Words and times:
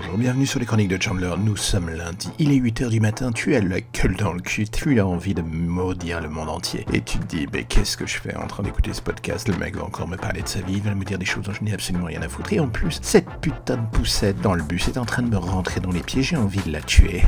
Bonjour, 0.00 0.16
bienvenue 0.16 0.46
sur 0.46 0.60
les 0.60 0.66
chroniques 0.66 0.90
de 0.90 1.02
Chandler. 1.02 1.34
Nous 1.40 1.56
sommes 1.56 1.90
lundi, 1.90 2.30
il 2.38 2.52
est 2.52 2.60
8h 2.60 2.88
du 2.88 3.00
matin, 3.00 3.32
tu 3.32 3.56
as 3.56 3.60
la 3.60 3.80
gueule 3.80 4.14
dans 4.14 4.32
le 4.32 4.40
cul, 4.40 4.68
tu 4.68 5.00
as 5.00 5.04
envie 5.04 5.34
de 5.34 5.42
maudire 5.42 6.20
le 6.20 6.28
monde 6.28 6.50
entier. 6.50 6.86
Et 6.92 7.00
tu 7.00 7.18
te 7.18 7.24
dis, 7.24 7.48
mais 7.52 7.64
qu'est-ce 7.64 7.96
que 7.96 8.06
je 8.06 8.16
fais 8.20 8.36
en 8.36 8.46
train 8.46 8.62
d'écouter 8.62 8.92
ce 8.92 9.02
podcast? 9.02 9.48
Le 9.48 9.56
mec 9.56 9.74
va 9.74 9.82
encore 9.82 10.06
me 10.06 10.16
parler 10.16 10.42
de 10.42 10.46
sa 10.46 10.60
vie, 10.60 10.74
il 10.74 10.82
va 10.82 10.94
me 10.94 11.04
dire 11.04 11.18
des 11.18 11.24
choses 11.24 11.46
dont 11.46 11.52
je 11.52 11.64
n'ai 11.64 11.72
absolument 11.72 12.06
rien 12.06 12.22
à 12.22 12.28
foutre. 12.28 12.52
Et 12.52 12.60
en 12.60 12.68
plus, 12.68 13.00
cette 13.02 13.28
putain 13.40 13.76
de 13.76 13.86
poussette 13.90 14.40
dans 14.40 14.54
le 14.54 14.62
bus 14.62 14.86
est 14.86 14.98
en 14.98 15.04
train 15.04 15.22
de 15.22 15.30
me 15.30 15.36
rentrer 15.36 15.80
dans 15.80 15.90
les 15.90 16.02
pieds, 16.02 16.22
j'ai 16.22 16.36
envie 16.36 16.62
de 16.62 16.70
la 16.70 16.80
tuer. 16.80 17.24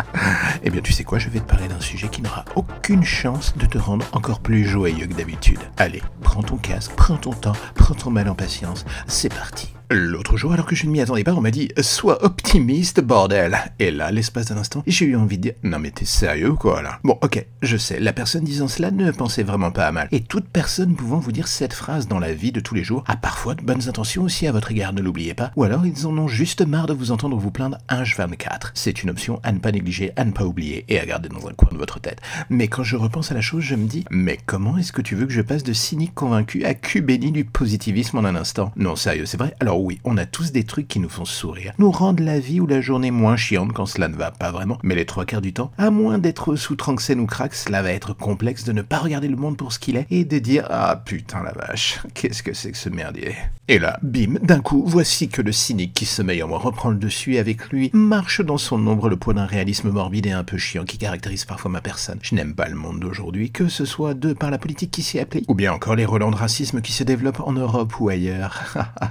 eh 0.62 0.68
bien, 0.68 0.82
tu 0.82 0.92
sais 0.92 1.04
quoi, 1.04 1.18
je 1.18 1.30
vais 1.30 1.40
te 1.40 1.48
parler 1.48 1.68
d'un 1.68 1.80
sujet 1.80 2.08
qui 2.08 2.20
n'aura 2.20 2.44
aucune 2.56 3.04
chance 3.04 3.56
de 3.56 3.64
te 3.64 3.78
rendre 3.78 4.04
encore 4.12 4.40
plus 4.40 4.66
joyeux 4.66 5.06
que 5.06 5.14
d'habitude. 5.14 5.60
Allez, 5.78 6.02
prends 6.20 6.42
ton 6.42 6.58
casque, 6.58 6.92
prends 6.94 7.16
ton 7.16 7.32
temps, 7.32 7.56
prends 7.74 7.94
ton 7.94 8.10
mal 8.10 8.28
en 8.28 8.34
patience, 8.34 8.84
c'est 9.06 9.32
parti. 9.32 9.72
L'autre 9.94 10.38
jour, 10.38 10.54
alors 10.54 10.64
que 10.64 10.74
je 10.74 10.86
ne 10.86 10.90
m'y 10.90 11.02
attendais 11.02 11.22
pas, 11.22 11.34
on 11.34 11.42
m'a 11.42 11.50
dit 11.50 11.68
Sois 11.82 12.24
optimiste, 12.24 13.02
bordel 13.02 13.58
Et 13.78 13.90
là, 13.90 14.10
l'espace 14.10 14.46
d'un 14.46 14.56
instant, 14.56 14.82
j'ai 14.86 15.04
eu 15.04 15.16
envie 15.16 15.36
de 15.36 15.42
dire 15.42 15.52
Non, 15.64 15.78
mais 15.78 15.90
t'es 15.90 16.06
sérieux, 16.06 16.54
quoi, 16.54 16.80
là 16.80 16.98
Bon, 17.04 17.18
ok, 17.20 17.44
je 17.60 17.76
sais, 17.76 18.00
la 18.00 18.14
personne 18.14 18.42
disant 18.42 18.68
cela 18.68 18.90
ne 18.90 19.10
pensait 19.10 19.42
vraiment 19.42 19.70
pas 19.70 19.86
à 19.86 19.92
mal. 19.92 20.08
Et 20.10 20.20
toute 20.20 20.48
personne 20.48 20.94
pouvant 20.94 21.18
vous 21.18 21.30
dire 21.30 21.46
cette 21.46 21.74
phrase 21.74 22.08
dans 22.08 22.18
la 22.18 22.32
vie 22.32 22.52
de 22.52 22.60
tous 22.60 22.74
les 22.74 22.84
jours 22.84 23.04
a 23.06 23.16
parfois 23.16 23.54
de 23.54 23.62
bonnes 23.62 23.86
intentions 23.86 24.22
aussi 24.22 24.46
à 24.46 24.52
votre 24.52 24.70
égard, 24.70 24.94
ne 24.94 25.02
l'oubliez 25.02 25.34
pas. 25.34 25.50
Ou 25.56 25.64
alors, 25.64 25.84
ils 25.84 26.06
en 26.06 26.16
ont 26.16 26.28
juste 26.28 26.62
marre 26.66 26.86
de 26.86 26.94
vous 26.94 27.10
entendre 27.10 27.36
vous 27.36 27.50
plaindre 27.50 27.76
un 27.90 28.02
24 28.02 28.72
C'est 28.74 29.02
une 29.02 29.10
option 29.10 29.40
à 29.42 29.52
ne 29.52 29.58
pas 29.58 29.72
négliger, 29.72 30.12
à 30.16 30.24
ne 30.24 30.32
pas 30.32 30.46
oublier 30.46 30.86
et 30.88 31.00
à 31.00 31.04
garder 31.04 31.28
dans 31.28 31.46
un 31.48 31.52
coin 31.52 31.68
de 31.70 31.76
votre 31.76 32.00
tête. 32.00 32.22
Mais 32.48 32.66
quand 32.66 32.82
je 32.82 32.96
repense 32.96 33.30
à 33.30 33.34
la 33.34 33.42
chose, 33.42 33.62
je 33.62 33.74
me 33.74 33.86
dis 33.86 34.06
Mais 34.10 34.38
comment 34.46 34.78
est-ce 34.78 34.92
que 34.92 35.02
tu 35.02 35.16
veux 35.16 35.26
que 35.26 35.32
je 35.34 35.42
passe 35.42 35.64
de 35.64 35.74
cynique 35.74 36.14
convaincu 36.14 36.64
à 36.64 36.72
cul 36.72 37.02
béni 37.02 37.30
du 37.30 37.44
positivisme 37.44 38.16
en 38.16 38.24
un 38.24 38.36
instant? 38.36 38.72
Non, 38.76 38.96
sérieux, 38.96 39.26
c'est 39.26 39.36
vrai 39.36 39.54
Alors 39.60 39.81
oui, 39.82 40.00
on 40.04 40.16
a 40.16 40.26
tous 40.26 40.52
des 40.52 40.64
trucs 40.64 40.86
qui 40.86 41.00
nous 41.00 41.08
font 41.08 41.24
sourire, 41.24 41.72
nous 41.78 41.90
rendent 41.90 42.20
la 42.20 42.38
vie 42.38 42.60
ou 42.60 42.66
la 42.66 42.80
journée 42.80 43.10
moins 43.10 43.36
chiante 43.36 43.72
quand 43.72 43.86
cela 43.86 44.08
ne 44.08 44.14
va 44.14 44.30
pas 44.30 44.52
vraiment, 44.52 44.78
mais 44.82 44.94
les 44.94 45.06
trois 45.06 45.24
quarts 45.24 45.40
du 45.40 45.52
temps, 45.52 45.72
à 45.76 45.90
moins 45.90 46.18
d'être 46.18 46.54
sous 46.54 46.76
Tranxène 46.76 47.20
ou 47.20 47.26
crack, 47.26 47.54
cela 47.54 47.82
va 47.82 47.92
être 47.92 48.14
complexe 48.14 48.64
de 48.64 48.72
ne 48.72 48.82
pas 48.82 48.98
regarder 48.98 49.28
le 49.28 49.36
monde 49.36 49.56
pour 49.56 49.72
ce 49.72 49.78
qu'il 49.78 49.96
est 49.96 50.06
et 50.10 50.24
de 50.24 50.38
dire 50.38 50.66
Ah 50.70 51.02
putain 51.04 51.42
la 51.42 51.52
vache, 51.52 52.00
qu'est-ce 52.14 52.42
que 52.42 52.52
c'est 52.52 52.70
que 52.70 52.78
ce 52.78 52.88
merdier? 52.88 53.34
Et 53.68 53.78
là, 53.78 53.98
bim, 54.02 54.34
d'un 54.42 54.60
coup, 54.60 54.84
voici 54.86 55.28
que 55.28 55.42
le 55.42 55.52
cynique 55.52 55.94
qui 55.94 56.04
sommeille 56.04 56.42
en 56.42 56.48
moi 56.48 56.58
reprend 56.58 56.90
le 56.90 56.96
dessus 56.96 57.38
avec 57.38 57.70
lui 57.70 57.90
marche 57.92 58.40
dans 58.40 58.58
son 58.58 58.86
ombre 58.86 59.08
le 59.08 59.16
poids 59.16 59.34
d'un 59.34 59.46
réalisme 59.46 59.90
morbide 59.90 60.26
et 60.26 60.32
un 60.32 60.44
peu 60.44 60.58
chiant 60.58 60.84
qui 60.84 60.98
caractérise 60.98 61.44
parfois 61.44 61.70
ma 61.70 61.80
personne. 61.80 62.18
Je 62.22 62.34
n'aime 62.34 62.54
pas 62.54 62.68
le 62.68 62.74
monde 62.74 63.00
d'aujourd'hui, 63.00 63.50
que 63.50 63.68
ce 63.68 63.84
soit 63.84 64.14
de 64.14 64.32
par 64.32 64.50
la 64.50 64.58
politique 64.58 64.90
qui 64.90 65.02
s'y 65.02 65.18
applique, 65.18 65.48
ou 65.48 65.54
bien 65.54 65.72
encore 65.72 65.96
les 65.96 66.04
relents 66.04 66.30
de 66.30 66.36
racisme 66.36 66.80
qui 66.80 66.92
se 66.92 67.04
développent 67.04 67.40
en 67.40 67.52
Europe 67.52 67.98
ou 68.00 68.08
ailleurs. 68.08 68.62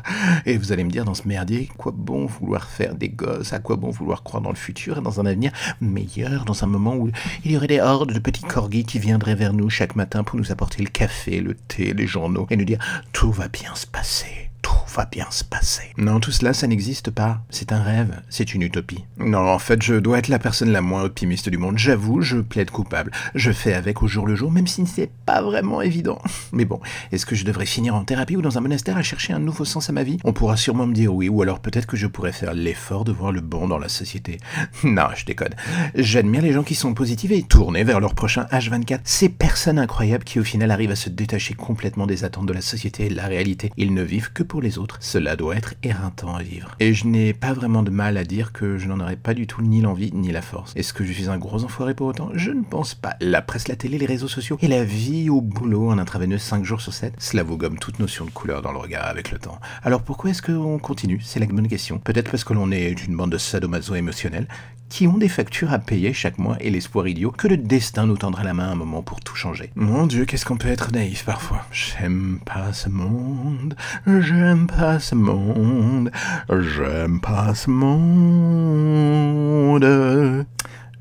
vous 0.62 0.72
allez 0.72 0.84
me 0.84 0.92
dire 0.92 1.06
dans 1.06 1.16
ce 1.16 1.28
merdier, 1.28 1.70
quoi 1.78 1.92
bon 1.95 2.28
vouloir 2.28 2.66
faire 2.66 2.94
des 2.94 3.09
gosses, 3.09 3.52
à 3.52 3.59
quoi 3.59 3.78
bon 3.78 3.90
vouloir 3.90 4.22
croire 4.22 4.42
dans 4.42 4.52
le 4.52 4.56
futur 4.56 5.00
et 5.00 5.02
dans 5.02 5.20
un 5.20 5.26
avenir 5.26 5.52
meilleur, 5.81 6.45
dans 6.45 6.64
un 6.64 6.67
moment 6.67 6.95
où 6.95 7.09
il 7.44 7.52
y 7.52 7.58
aurait 7.58 7.67
des 7.67 7.80
hordes 7.80 8.14
de 8.14 8.20
petits 8.20 8.44
corgis 8.44 8.84
qui 8.84 9.00
viendraient 9.00 9.36
vers 9.36 9.54
nous 9.54 9.70
chaque 9.70 9.95
matin 9.95 10.23
pour 10.23 10.38
nous 10.38 10.52
apporter 10.52 10.84
le 10.84 10.89
café, 10.89 11.42
le 11.42 11.56
thé, 11.56 11.94
les 11.94 12.08
journaux 12.08 12.45
et 12.52 12.58
nous 12.58 12.66
dire 12.66 12.80
tout 13.12 13.32
va 13.32 13.48
bien 13.48 13.73
se 13.73 13.88
passer 13.88 14.50
tout 14.81 14.95
va 14.95 15.05
bien 15.05 15.27
se 15.29 15.43
passer. 15.43 15.83
Non, 15.97 16.19
tout 16.19 16.31
cela, 16.31 16.53
ça 16.53 16.67
n'existe 16.67 17.11
pas. 17.11 17.41
C'est 17.49 17.71
un 17.71 17.81
rêve, 17.81 18.21
c'est 18.29 18.53
une 18.53 18.61
utopie. 18.61 19.03
Non, 19.17 19.47
en 19.47 19.59
fait, 19.59 19.81
je 19.81 19.95
dois 19.95 20.19
être 20.19 20.27
la 20.27 20.39
personne 20.39 20.71
la 20.71 20.81
moins 20.81 21.03
optimiste 21.03 21.49
du 21.49 21.57
monde. 21.57 21.77
J'avoue, 21.77 22.21
je 22.21 22.37
plaide 22.37 22.71
coupable. 22.71 23.11
Je 23.35 23.52
fais 23.52 23.73
avec 23.73 24.02
au 24.02 24.07
jour 24.07 24.25
le 24.25 24.35
jour, 24.35 24.52
même 24.52 24.67
si 24.67 24.85
c'est 24.87 25.11
pas 25.25 25.41
vraiment 25.41 25.81
évident. 25.81 26.19
Mais 26.52 26.65
bon, 26.65 26.79
est-ce 27.11 27.25
que 27.25 27.35
je 27.35 27.45
devrais 27.45 27.65
finir 27.65 27.95
en 27.95 28.03
thérapie 28.03 28.37
ou 28.37 28.41
dans 28.41 28.57
un 28.57 28.61
monastère 28.61 28.97
à 28.97 29.03
chercher 29.03 29.33
un 29.33 29.39
nouveau 29.39 29.65
sens 29.65 29.89
à 29.89 29.93
ma 29.93 30.03
vie? 30.03 30.17
On 30.23 30.33
pourra 30.33 30.57
sûrement 30.57 30.87
me 30.87 30.93
dire 30.93 31.13
oui, 31.13 31.29
ou 31.29 31.41
alors 31.41 31.59
peut-être 31.59 31.87
que 31.87 31.97
je 31.97 32.07
pourrais 32.07 32.31
faire 32.31 32.53
l'effort 32.53 33.03
de 33.03 33.11
voir 33.11 33.31
le 33.31 33.41
bon 33.41 33.67
dans 33.67 33.79
la 33.79 33.89
société. 33.89 34.39
Non, 34.83 35.07
je 35.15 35.25
déconne. 35.25 35.53
J'admire 35.95 36.41
les 36.41 36.53
gens 36.53 36.63
qui 36.63 36.75
sont 36.75 36.93
positifs 36.93 37.31
et 37.31 37.43
tournés 37.43 37.83
vers 37.83 37.99
leur 37.99 38.15
prochain 38.15 38.45
H24. 38.52 39.02
Ces 39.03 39.29
personnes 39.29 39.79
incroyables 39.79 40.23
qui 40.23 40.39
au 40.39 40.43
final 40.43 40.71
arrivent 40.71 40.91
à 40.91 40.95
se 40.95 41.09
détacher 41.09 41.53
complètement 41.53 42.08
des 42.08 42.23
attentes 42.23 42.47
de 42.47 42.53
la 42.53 42.61
société 42.61 43.05
et 43.05 43.09
de 43.09 43.15
la 43.15 43.27
réalité. 43.27 43.71
Ils 43.77 43.93
ne 43.93 44.02
vivent 44.02 44.33
que 44.33 44.43
pour 44.43 44.61
les 44.61 44.70
autres. 44.77 44.98
Cela 44.99 45.36
doit 45.36 45.55
être 45.55 45.76
éreintant 45.83 46.36
à 46.36 46.43
vivre. 46.43 46.76
Et 46.80 46.93
je 46.93 47.08
n'ai 47.08 47.33
pas 47.33 47.54
vraiment 47.54 47.83
de 47.83 47.89
mal 47.89 48.17
à 48.17 48.23
dire 48.23 48.52
que 48.52 48.77
je 48.77 48.87
n'en 48.87 48.99
aurais 48.99 49.15
pas 49.15 49.33
du 49.33 49.48
tout 49.48 49.61
ni 49.61 49.82
l'envie 49.82 50.11
ni 50.14 50.32
la 50.32 50.42
force. 50.42 50.73
Est-ce 50.76 50.93
que 50.93 51.04
je 51.04 51.14
suis 51.14 51.30
un 51.30 51.37
gros 51.37 51.64
enfoiré 51.64 51.93
pour 51.93 52.08
autant? 52.08 52.30
Je 52.33 52.52
ne 52.52 52.64
pense 52.64 52.95
pas. 52.95 53.15
La 53.21 53.42
presse, 53.42 53.67
la 53.67 53.76
télé, 53.76 53.98
les 53.98 54.05
réseaux 54.05 54.27
sociaux 54.27 54.58
et 54.61 54.67
la 54.67 54.83
vie 54.83 55.30
au 55.30 55.42
boulot 55.42 55.89
en 55.89 55.98
intraveineuse 55.98 56.42
5 56.42 56.64
jours 56.64 56.82
sur 56.82 56.93
7, 56.93 57.14
cela 57.17 57.43
vous 57.43 57.58
gomme 57.58 57.77
toute 57.77 57.99
notion 57.99 58.26
de 58.26 58.32
couleur 58.32 58.61
dans 58.61 58.71
le 58.71 58.77
regard 58.77 59.08
avec 59.08 59.32
le 59.32 59.39
temps. 59.39 59.59
Alors 59.83 60.02
pourquoi 60.02 60.30
est-ce 60.30 60.42
qu'on 60.42 60.80
continue? 60.80 61.21
C'est 61.23 61.39
la 61.39 61.45
bonne 61.45 61.67
question. 61.67 61.99
Peut-être 61.99 62.32
parce 62.32 62.43
que 62.43 62.53
l'on 62.53 62.71
est 62.71 62.92
une 63.05 63.15
bande 63.15 63.32
de 63.32 63.38
sadomaso 63.38 63.95
émotionnels 63.95 64.48
qui 64.91 65.07
ont 65.07 65.17
des 65.17 65.29
factures 65.29 65.71
à 65.71 65.79
payer 65.79 66.11
chaque 66.11 66.37
mois 66.37 66.57
et 66.59 66.69
l'espoir 66.69 67.07
idiot 67.07 67.31
que 67.31 67.47
le 67.47 67.55
destin 67.55 68.05
nous 68.05 68.17
tendra 68.17 68.43
la 68.43 68.53
main 68.53 68.71
un 68.71 68.75
moment 68.75 69.02
pour 69.02 69.21
tout 69.21 69.35
changer. 69.35 69.71
Mon 69.75 70.05
Dieu, 70.05 70.25
qu'est-ce 70.25 70.45
qu'on 70.45 70.57
peut 70.57 70.67
être 70.67 70.91
naïf 70.91 71.23
parfois? 71.23 71.63
J'aime 71.71 72.39
pas 72.45 72.73
ce 72.73 72.89
monde, 72.89 73.77
j'aime 74.05 74.67
pas 74.67 74.99
ce 74.99 75.15
monde, 75.15 76.11
j'aime 76.49 77.21
pas 77.21 77.55
ce 77.55 77.69
monde. 77.69 78.91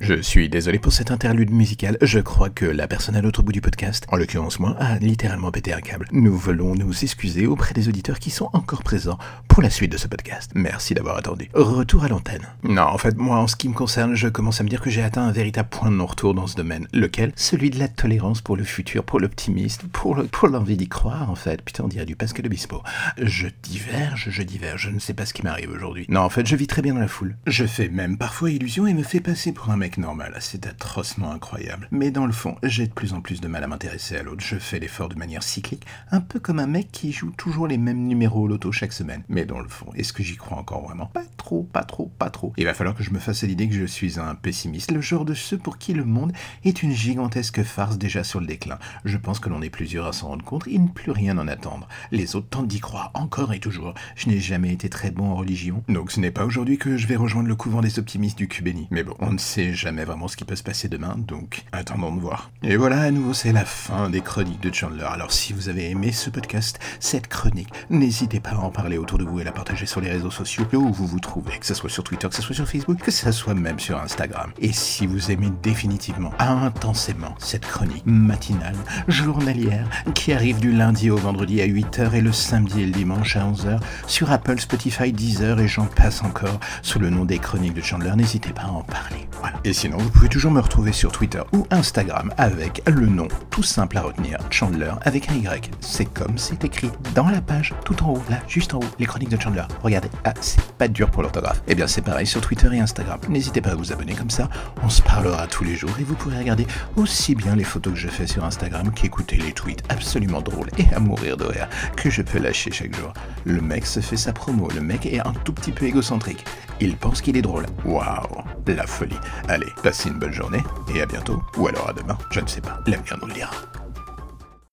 Je 0.00 0.14
suis 0.22 0.48
désolé 0.48 0.78
pour 0.78 0.94
cette 0.94 1.10
interlude 1.10 1.50
musicale. 1.50 1.98
Je 2.00 2.20
crois 2.20 2.48
que 2.48 2.64
la 2.64 2.88
personne 2.88 3.16
à 3.16 3.20
l'autre 3.20 3.42
bout 3.42 3.52
du 3.52 3.60
podcast, 3.60 4.06
en 4.08 4.16
l'occurrence 4.16 4.58
moi, 4.58 4.74
a 4.80 4.98
littéralement 4.98 5.50
pété 5.50 5.74
un 5.74 5.82
câble. 5.82 6.08
Nous 6.10 6.34
voulons 6.34 6.74
nous 6.74 7.04
excuser 7.04 7.46
auprès 7.46 7.74
des 7.74 7.86
auditeurs 7.86 8.18
qui 8.18 8.30
sont 8.30 8.48
encore 8.54 8.82
présents 8.82 9.18
pour 9.46 9.62
la 9.62 9.68
suite 9.68 9.92
de 9.92 9.98
ce 9.98 10.08
podcast. 10.08 10.52
Merci 10.54 10.94
d'avoir 10.94 11.18
attendu. 11.18 11.50
Retour 11.52 12.04
à 12.04 12.08
l'antenne. 12.08 12.48
Non, 12.62 12.84
en 12.84 12.96
fait, 12.96 13.18
moi, 13.18 13.36
en 13.36 13.46
ce 13.46 13.56
qui 13.56 13.68
me 13.68 13.74
concerne, 13.74 14.14
je 14.14 14.28
commence 14.28 14.58
à 14.62 14.64
me 14.64 14.70
dire 14.70 14.80
que 14.80 14.88
j'ai 14.88 15.02
atteint 15.02 15.22
un 15.22 15.32
véritable 15.32 15.68
point 15.68 15.90
de 15.90 15.96
non-retour 15.96 16.32
dans 16.32 16.46
ce 16.46 16.56
domaine. 16.56 16.88
Lequel? 16.94 17.32
Celui 17.36 17.68
de 17.68 17.78
la 17.78 17.88
tolérance 17.88 18.40
pour 18.40 18.56
le 18.56 18.64
futur, 18.64 19.04
pour 19.04 19.20
l'optimisme, 19.20 19.86
pour 19.88 20.14
le, 20.14 20.24
pour 20.24 20.48
l'envie 20.48 20.78
d'y 20.78 20.88
croire, 20.88 21.30
en 21.30 21.34
fait. 21.34 21.60
Putain, 21.60 21.84
on 21.84 21.88
dirait 21.88 22.06
du 22.06 22.16
Pascal 22.16 22.46
Obispo. 22.46 22.82
Je 23.20 23.48
diverge, 23.62 24.28
je 24.30 24.42
diverge, 24.42 24.88
je 24.88 24.90
ne 24.94 24.98
sais 24.98 25.12
pas 25.12 25.26
ce 25.26 25.34
qui 25.34 25.42
m'arrive 25.42 25.70
aujourd'hui. 25.70 26.06
Non, 26.08 26.20
en 26.20 26.30
fait, 26.30 26.46
je 26.46 26.56
vis 26.56 26.66
très 26.66 26.80
bien 26.80 26.94
dans 26.94 27.00
la 27.00 27.08
foule. 27.08 27.36
Je 27.46 27.66
fais 27.66 27.90
même 27.90 28.16
parfois 28.16 28.50
illusion 28.50 28.86
et 28.86 28.94
me 28.94 29.02
fais 29.02 29.20
passer 29.20 29.52
pour 29.52 29.70
un 29.70 29.76
mec 29.76 29.89
normal, 29.98 30.36
c'est 30.40 30.66
atrocement 30.66 31.32
incroyable. 31.32 31.88
Mais 31.90 32.10
dans 32.10 32.26
le 32.26 32.32
fond, 32.32 32.56
j'ai 32.62 32.86
de 32.86 32.92
plus 32.92 33.12
en 33.12 33.20
plus 33.20 33.40
de 33.40 33.48
mal 33.48 33.64
à 33.64 33.66
m'intéresser 33.66 34.16
à 34.16 34.22
l'autre. 34.22 34.42
Je 34.44 34.56
fais 34.56 34.78
l'effort 34.78 35.08
de 35.08 35.14
manière 35.16 35.42
cyclique, 35.42 35.86
un 36.10 36.20
peu 36.20 36.40
comme 36.40 36.58
un 36.58 36.66
mec 36.66 36.90
qui 36.92 37.12
joue 37.12 37.30
toujours 37.30 37.66
les 37.66 37.78
mêmes 37.78 38.06
numéros 38.06 38.42
au 38.42 38.48
loto 38.48 38.72
chaque 38.72 38.92
semaine. 38.92 39.22
Mais 39.28 39.44
dans 39.44 39.60
le 39.60 39.68
fond, 39.68 39.86
est-ce 39.94 40.12
que 40.12 40.22
j'y 40.22 40.36
crois 40.36 40.58
encore 40.58 40.82
vraiment? 40.82 41.06
Pas 41.06 41.24
trop, 41.36 41.62
pas 41.62 41.84
trop, 41.84 42.10
pas 42.18 42.30
trop. 42.30 42.52
Il 42.56 42.64
va 42.64 42.74
falloir 42.74 42.94
que 42.96 43.02
je 43.02 43.10
me 43.10 43.18
fasse 43.18 43.42
l'idée 43.42 43.68
que 43.68 43.74
je 43.74 43.84
suis 43.84 44.18
un 44.18 44.34
pessimiste, 44.34 44.90
le 44.90 45.00
genre 45.00 45.24
de 45.24 45.34
ceux 45.34 45.58
pour 45.58 45.78
qui 45.78 45.92
le 45.92 46.04
monde 46.04 46.32
est 46.64 46.82
une 46.82 46.92
gigantesque 46.92 47.62
farce 47.62 47.98
déjà 47.98 48.24
sur 48.24 48.40
le 48.40 48.46
déclin. 48.46 48.78
Je 49.04 49.16
pense 49.16 49.40
que 49.40 49.48
l'on 49.48 49.62
est 49.62 49.70
plusieurs 49.70 50.06
à 50.06 50.12
s'en 50.12 50.28
rendre 50.28 50.44
compte, 50.44 50.64
il 50.66 50.82
ne 50.82 50.88
plus 50.88 51.10
rien 51.10 51.38
en 51.38 51.48
attendre. 51.48 51.88
Les 52.12 52.36
autres 52.36 52.48
tentent 52.48 52.68
d'y 52.68 52.80
croire 52.80 53.10
encore 53.14 53.52
et 53.52 53.60
toujours. 53.60 53.94
Je 54.16 54.28
n'ai 54.28 54.38
jamais 54.38 54.72
été 54.72 54.88
très 54.88 55.10
bon 55.10 55.30
en 55.30 55.36
religion, 55.36 55.82
donc 55.88 56.10
ce 56.10 56.20
n'est 56.20 56.30
pas 56.30 56.44
aujourd'hui 56.44 56.78
que 56.78 56.96
je 56.96 57.06
vais 57.06 57.16
rejoindre 57.16 57.48
le 57.48 57.56
couvent 57.56 57.80
des 57.80 57.98
optimistes 57.98 58.38
du 58.38 58.48
Cubéni. 58.48 58.88
Mais 58.90 59.02
bon, 59.02 59.14
on 59.18 59.32
ne 59.32 59.38
sait 59.38 59.72
jamais 59.80 60.04
vraiment 60.04 60.28
ce 60.28 60.36
qui 60.36 60.44
peut 60.44 60.56
se 60.56 60.62
passer 60.62 60.88
demain, 60.88 61.16
donc 61.16 61.64
attendons 61.72 62.14
de 62.14 62.20
voir. 62.20 62.50
Et 62.62 62.76
voilà, 62.76 63.00
à 63.00 63.10
nouveau, 63.10 63.32
c'est 63.32 63.52
la 63.52 63.64
fin 63.64 64.10
des 64.10 64.20
chroniques 64.20 64.62
de 64.62 64.72
Chandler. 64.72 65.06
Alors 65.10 65.32
si 65.32 65.54
vous 65.54 65.70
avez 65.70 65.88
aimé 65.88 66.12
ce 66.12 66.28
podcast, 66.28 66.78
cette 67.00 67.28
chronique, 67.28 67.70
n'hésitez 67.88 68.40
pas 68.40 68.50
à 68.50 68.58
en 68.58 68.70
parler 68.70 68.98
autour 68.98 69.18
de 69.18 69.24
vous 69.24 69.40
et 69.40 69.44
la 69.44 69.52
partager 69.52 69.86
sur 69.86 70.02
les 70.02 70.10
réseaux 70.10 70.30
sociaux 70.30 70.66
où 70.74 70.92
vous 70.92 71.06
vous 71.06 71.18
trouvez, 71.18 71.58
que 71.58 71.64
ce 71.64 71.72
soit 71.72 71.88
sur 71.88 72.04
Twitter, 72.04 72.28
que 72.28 72.34
ce 72.34 72.42
soit 72.42 72.54
sur 72.54 72.68
Facebook, 72.68 72.98
que 72.98 73.10
ce 73.10 73.32
soit 73.32 73.54
même 73.54 73.80
sur 73.80 73.98
Instagram. 73.98 74.52
Et 74.58 74.72
si 74.72 75.06
vous 75.06 75.30
aimez 75.30 75.50
définitivement, 75.62 76.32
intensément, 76.38 77.34
cette 77.38 77.66
chronique 77.66 78.04
matinale, 78.04 78.76
journalière, 79.08 79.88
qui 80.14 80.34
arrive 80.34 80.60
du 80.60 80.72
lundi 80.72 81.10
au 81.10 81.16
vendredi 81.16 81.62
à 81.62 81.66
8h 81.66 82.12
et 82.12 82.20
le 82.20 82.32
samedi 82.32 82.82
et 82.82 82.86
le 82.86 82.92
dimanche 82.92 83.36
à 83.36 83.50
11h, 83.50 83.80
sur 84.06 84.30
Apple, 84.30 84.60
Spotify, 84.60 85.12
Deezer 85.12 85.58
et 85.60 85.68
j'en 85.68 85.86
passe 85.86 86.22
encore, 86.22 86.60
sous 86.82 86.98
le 86.98 87.08
nom 87.08 87.24
des 87.24 87.38
chroniques 87.38 87.74
de 87.74 87.80
Chandler, 87.82 88.12
n'hésitez 88.14 88.52
pas 88.52 88.62
à 88.62 88.68
en 88.68 88.82
parler. 88.82 89.29
Et 89.64 89.72
sinon, 89.72 89.98
vous 89.98 90.10
pouvez 90.10 90.28
toujours 90.28 90.52
me 90.52 90.60
retrouver 90.60 90.92
sur 90.92 91.12
Twitter 91.12 91.42
ou 91.52 91.66
Instagram 91.70 92.32
avec 92.38 92.82
le 92.86 93.06
nom 93.06 93.28
tout 93.50 93.62
simple 93.62 93.98
à 93.98 94.02
retenir, 94.02 94.38
Chandler 94.50 94.92
avec 95.02 95.30
un 95.30 95.34
Y. 95.34 95.70
C'est 95.80 96.06
comme 96.06 96.38
c'est 96.38 96.64
écrit 96.64 96.90
dans 97.14 97.28
la 97.28 97.40
page, 97.40 97.74
tout 97.84 98.02
en 98.02 98.10
haut, 98.10 98.22
là, 98.30 98.38
juste 98.48 98.74
en 98.74 98.78
haut, 98.78 98.90
les 98.98 99.06
chroniques 99.06 99.28
de 99.28 99.40
Chandler. 99.40 99.64
Regardez, 99.82 100.08
ah, 100.24 100.34
c'est 100.40 100.60
pas 100.72 100.88
dur 100.88 101.10
pour 101.10 101.22
l'orthographe. 101.22 101.62
Eh 101.68 101.74
bien, 101.74 101.86
c'est 101.86 102.02
pareil 102.02 102.26
sur 102.26 102.40
Twitter 102.40 102.68
et 102.72 102.80
Instagram. 102.80 103.18
N'hésitez 103.28 103.60
pas 103.60 103.70
à 103.70 103.74
vous 103.74 103.92
abonner 103.92 104.14
comme 104.14 104.30
ça, 104.30 104.48
on 104.82 104.88
se 104.88 105.02
parlera 105.02 105.46
tous 105.46 105.64
les 105.64 105.76
jours 105.76 105.94
et 105.98 106.04
vous 106.04 106.14
pourrez 106.14 106.38
regarder 106.38 106.66
aussi 106.96 107.34
bien 107.34 107.54
les 107.54 107.64
photos 107.64 107.92
que 107.94 107.98
je 107.98 108.08
fais 108.08 108.26
sur 108.26 108.44
Instagram 108.44 108.90
qu'écouter 108.92 109.36
les 109.36 109.52
tweets 109.52 109.82
absolument 109.88 110.40
drôles 110.40 110.70
et 110.78 110.86
à 110.94 111.00
mourir 111.00 111.36
de 111.36 111.44
rire 111.44 111.68
que 111.96 112.10
je 112.10 112.22
peux 112.22 112.38
lâcher 112.38 112.70
chaque 112.70 112.96
jour. 112.96 113.12
Le 113.44 113.60
mec 113.60 113.86
se 113.86 114.00
fait 114.00 114.16
sa 114.16 114.32
promo, 114.32 114.68
le 114.74 114.80
mec 114.80 115.06
est 115.06 115.20
un 115.20 115.32
tout 115.44 115.52
petit 115.52 115.72
peu 115.72 115.86
égocentrique. 115.86 116.44
Il 116.80 116.96
pense 116.96 117.20
qu'il 117.20 117.36
est 117.36 117.42
drôle. 117.42 117.66
Waouh, 117.84 118.42
la 118.66 118.86
folie. 118.86 119.16
Allez, 119.48 119.74
passez 119.82 120.08
une 120.08 120.18
bonne 120.18 120.32
journée 120.32 120.62
et 120.94 121.00
à 121.00 121.06
bientôt. 121.06 121.42
Ou 121.56 121.68
alors 121.68 121.88
à 121.88 121.92
demain, 121.92 122.18
je 122.30 122.40
ne 122.40 122.46
sais 122.46 122.60
pas. 122.60 122.80
L'avenir 122.86 123.18
nous 123.20 123.28
le 123.28 123.34
dira. 123.34 123.52